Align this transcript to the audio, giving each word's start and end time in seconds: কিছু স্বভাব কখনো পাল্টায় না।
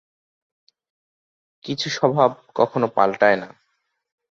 কিছু 1.65 1.87
স্বভাব 1.89 2.31
কখনো 2.55 2.87
পাল্টায় 2.87 3.35
না। 3.35 3.49